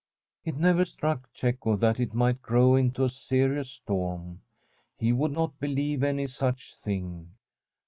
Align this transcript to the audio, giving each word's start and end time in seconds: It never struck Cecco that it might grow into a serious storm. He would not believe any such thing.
It 0.43 0.57
never 0.57 0.83
struck 0.83 1.29
Cecco 1.35 1.75
that 1.75 1.99
it 1.99 2.15
might 2.15 2.41
grow 2.41 2.75
into 2.75 3.03
a 3.03 3.09
serious 3.09 3.69
storm. 3.69 4.41
He 4.97 5.13
would 5.13 5.31
not 5.31 5.59
believe 5.59 6.01
any 6.01 6.25
such 6.25 6.73
thing. 6.77 7.33